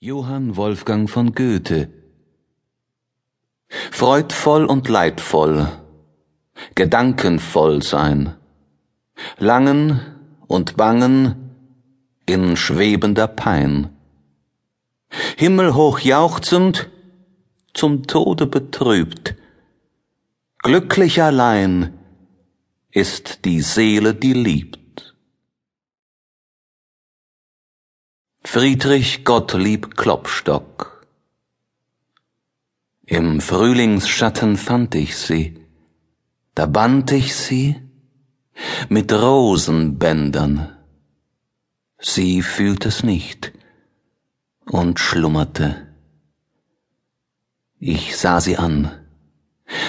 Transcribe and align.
Johann 0.00 0.56
Wolfgang 0.56 1.10
von 1.10 1.34
Goethe 1.34 1.88
Freudvoll 3.90 4.64
und 4.64 4.88
leidvoll, 4.88 5.72
gedankenvoll 6.76 7.82
sein, 7.82 8.36
langen 9.38 10.00
und 10.46 10.76
bangen 10.76 11.50
in 12.26 12.56
schwebender 12.56 13.26
Pein, 13.26 13.90
himmelhoch 15.36 15.98
jauchzend, 15.98 16.88
zum 17.74 18.06
Tode 18.06 18.46
betrübt, 18.46 19.34
glücklich 20.58 21.20
allein 21.20 21.92
ist 22.92 23.44
die 23.44 23.62
Seele, 23.62 24.14
die 24.14 24.32
liebt. 24.32 24.77
Friedrich 28.50 29.26
Gottlieb 29.26 29.94
Klopstock 29.94 31.06
Im 33.04 33.42
Frühlingsschatten 33.42 34.56
fand 34.56 34.94
ich 34.94 35.18
sie, 35.18 35.66
da 36.54 36.64
band 36.64 37.12
ich 37.12 37.36
sie 37.36 37.76
mit 38.88 39.12
Rosenbändern. 39.12 40.74
Sie 41.98 42.40
fühlt 42.40 42.86
es 42.86 43.02
nicht 43.02 43.52
und 44.64 44.98
schlummerte. 44.98 45.86
Ich 47.78 48.16
sah 48.16 48.40
sie 48.40 48.56
an. 48.56 48.90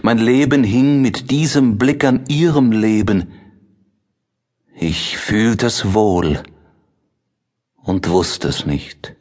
Mein 0.00 0.16
Leben 0.16 0.64
hing 0.64 1.02
mit 1.02 1.30
diesem 1.30 1.76
Blick 1.76 2.04
an 2.04 2.24
ihrem 2.28 2.72
Leben. 2.72 3.32
Ich 4.74 5.18
fühlt 5.18 5.62
es 5.62 5.92
wohl 5.92 6.42
und 7.86 8.10
wusste 8.10 8.48
es 8.48 8.66
nicht. 8.66 9.14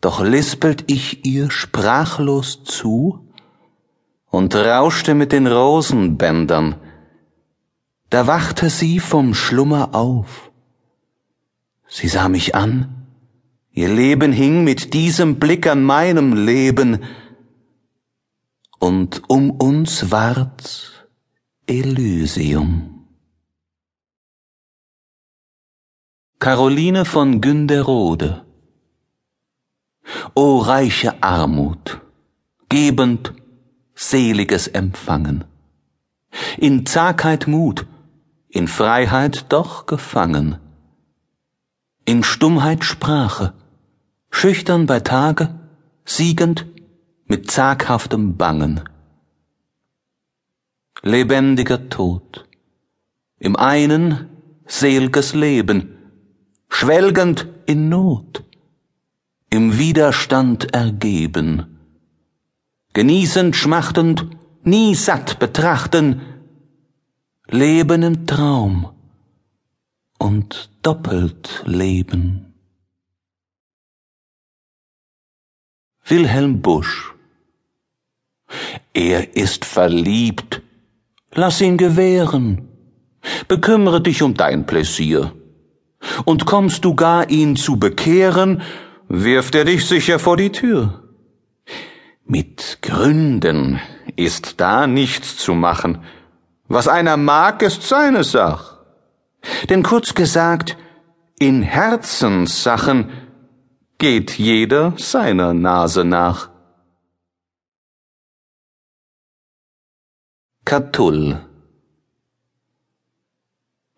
Doch 0.00 0.24
lispelt 0.24 0.90
ich 0.90 1.24
ihr 1.26 1.50
sprachlos 1.50 2.64
zu 2.64 3.28
und 4.30 4.54
rauschte 4.54 5.14
mit 5.14 5.32
den 5.32 5.46
Rosenbändern. 5.46 6.76
Da 8.08 8.26
wachte 8.26 8.70
sie 8.70 8.98
vom 8.98 9.34
Schlummer 9.34 9.94
auf. 9.94 10.50
Sie 11.86 12.08
sah 12.08 12.28
mich 12.30 12.54
an, 12.54 13.06
ihr 13.70 13.88
Leben 13.88 14.32
hing 14.32 14.64
mit 14.64 14.94
diesem 14.94 15.38
Blick 15.38 15.66
an 15.66 15.84
meinem 15.84 16.32
Leben, 16.32 17.04
und 18.78 19.22
um 19.28 19.50
uns 19.50 20.10
ward's 20.10 20.90
Elysium. 21.68 23.01
Caroline 26.42 27.04
von 27.04 27.40
Günderode. 27.40 28.44
O 30.34 30.58
reiche 30.58 31.22
Armut, 31.22 32.00
gebend 32.68 33.32
seliges 33.94 34.66
Empfangen, 34.66 35.44
in 36.58 36.84
Zagheit 36.84 37.46
Mut, 37.46 37.86
in 38.48 38.66
Freiheit 38.66 39.52
doch 39.52 39.86
gefangen, 39.86 40.58
in 42.06 42.24
Stummheit 42.24 42.82
Sprache, 42.82 43.54
schüchtern 44.28 44.86
bei 44.86 44.98
Tage, 44.98 45.54
siegend 46.04 46.66
mit 47.26 47.52
zaghaftem 47.52 48.36
Bangen. 48.36 48.80
Lebendiger 51.02 51.88
Tod, 51.88 52.48
im 53.38 53.54
einen 53.54 54.28
selges 54.66 55.34
Leben, 55.34 55.91
schwelgend 56.72 57.46
in 57.66 57.90
Not, 57.90 58.44
im 59.50 59.78
Widerstand 59.78 60.74
ergeben, 60.74 61.78
genießend, 62.94 63.54
schmachtend, 63.54 64.26
nie 64.64 64.94
satt 64.94 65.38
betrachten, 65.38 66.22
leben 67.46 68.02
im 68.02 68.26
Traum 68.26 68.90
und 70.18 70.70
doppelt 70.82 71.62
leben. 71.66 72.54
Wilhelm 76.06 76.62
Busch 76.62 77.14
Er 78.94 79.36
ist 79.36 79.64
verliebt. 79.64 80.62
Lass 81.34 81.60
ihn 81.60 81.76
gewähren. 81.76 82.68
Bekümmere 83.46 84.00
dich 84.02 84.22
um 84.22 84.34
dein 84.34 84.66
Pläsier 84.66 85.32
und 86.24 86.46
kommst 86.46 86.84
du 86.84 86.94
gar 86.94 87.28
ihn 87.30 87.56
zu 87.56 87.78
bekehren, 87.78 88.62
wirft 89.08 89.54
er 89.54 89.64
dich 89.64 89.86
sicher 89.86 90.18
vor 90.18 90.36
die 90.36 90.52
Tür. 90.52 91.02
Mit 92.24 92.78
Gründen 92.82 93.80
ist 94.16 94.60
da 94.60 94.86
nichts 94.86 95.36
zu 95.36 95.54
machen. 95.54 96.02
Was 96.68 96.88
einer 96.88 97.16
mag, 97.16 97.62
ist 97.62 97.82
seine 97.82 98.24
Sach. 98.24 98.78
Denn 99.68 99.82
kurz 99.82 100.14
gesagt, 100.14 100.76
in 101.38 101.62
Herzenssachen 101.62 103.10
geht 103.98 104.38
jeder 104.38 104.94
seiner 104.96 105.52
Nase 105.52 106.04
nach. 106.04 106.50
Catull 110.64 111.40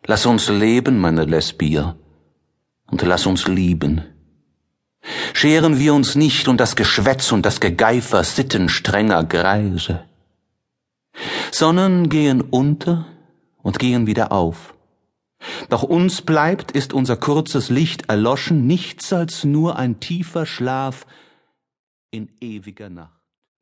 Lass 0.06 0.26
uns 0.26 0.48
leben, 0.50 0.98
meine 0.98 1.24
Lesbier, 1.24 1.96
und 2.86 3.02
lass 3.02 3.26
uns 3.26 3.46
lieben. 3.46 4.02
Scheren 5.32 5.78
wir 5.78 5.94
uns 5.94 6.14
nicht 6.14 6.48
um 6.48 6.56
das 6.56 6.76
Geschwätz 6.76 7.32
und 7.32 7.44
das 7.44 7.60
Gegeifer 7.60 8.24
sittenstrenger 8.24 9.24
Greise. 9.24 10.04
Sonnen 11.50 12.08
gehen 12.08 12.40
unter 12.40 13.06
und 13.62 13.78
gehen 13.78 14.06
wieder 14.06 14.32
auf. 14.32 14.74
Doch 15.68 15.82
uns 15.82 16.22
bleibt, 16.22 16.70
ist 16.70 16.92
unser 16.92 17.16
kurzes 17.16 17.68
Licht 17.68 18.08
erloschen, 18.08 18.66
nichts 18.66 19.12
als 19.12 19.44
nur 19.44 19.76
ein 19.76 20.00
tiefer 20.00 20.46
Schlaf 20.46 21.06
in 22.10 22.30
ewiger 22.40 22.88
Nacht. 22.88 23.23